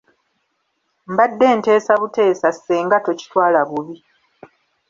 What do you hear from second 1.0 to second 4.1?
Mbadde nteesa buteesa Ssenga tokitwala bubi.